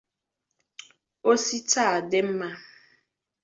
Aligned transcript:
O 1.29 1.31
si 1.43 1.57
taa 1.71 1.95
dị 2.09 2.19
mma 2.27 2.49